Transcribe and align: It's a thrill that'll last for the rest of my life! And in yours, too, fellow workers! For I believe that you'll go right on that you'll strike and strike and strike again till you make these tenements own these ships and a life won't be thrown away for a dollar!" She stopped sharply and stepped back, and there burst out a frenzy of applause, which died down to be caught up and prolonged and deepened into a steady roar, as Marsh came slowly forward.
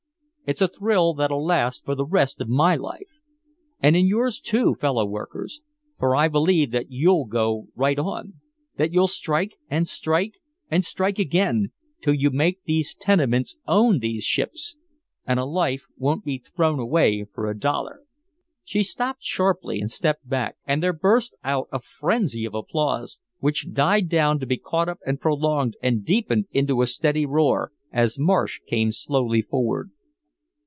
It's 0.43 0.61
a 0.61 0.67
thrill 0.67 1.13
that'll 1.13 1.45
last 1.45 1.85
for 1.85 1.95
the 1.95 2.03
rest 2.05 2.41
of 2.41 2.49
my 2.49 2.75
life! 2.75 3.07
And 3.79 3.95
in 3.95 4.05
yours, 4.05 4.37
too, 4.37 4.75
fellow 4.75 5.05
workers! 5.05 5.61
For 5.97 6.13
I 6.13 6.27
believe 6.27 6.71
that 6.71 6.87
you'll 6.91 7.23
go 7.25 7.67
right 7.73 7.97
on 7.97 8.33
that 8.75 8.91
you'll 8.91 9.07
strike 9.07 9.55
and 9.69 9.87
strike 9.87 10.39
and 10.69 10.83
strike 10.83 11.17
again 11.19 11.71
till 12.01 12.13
you 12.15 12.31
make 12.31 12.65
these 12.65 12.93
tenements 12.93 13.55
own 13.65 13.99
these 13.99 14.25
ships 14.25 14.75
and 15.25 15.39
a 15.39 15.45
life 15.45 15.85
won't 15.95 16.25
be 16.25 16.37
thrown 16.39 16.79
away 16.81 17.23
for 17.33 17.49
a 17.49 17.57
dollar!" 17.57 18.01
She 18.65 18.83
stopped 18.83 19.23
sharply 19.23 19.79
and 19.79 19.89
stepped 19.89 20.27
back, 20.27 20.57
and 20.65 20.83
there 20.83 20.91
burst 20.91 21.33
out 21.45 21.69
a 21.71 21.79
frenzy 21.79 22.43
of 22.43 22.53
applause, 22.53 23.19
which 23.39 23.71
died 23.71 24.09
down 24.09 24.37
to 24.41 24.45
be 24.45 24.57
caught 24.57 24.89
up 24.89 24.99
and 25.05 25.21
prolonged 25.21 25.77
and 25.81 26.03
deepened 26.03 26.47
into 26.51 26.81
a 26.81 26.87
steady 26.87 27.25
roar, 27.25 27.71
as 27.93 28.19
Marsh 28.19 28.59
came 28.67 28.91
slowly 28.91 29.41
forward. 29.41 29.91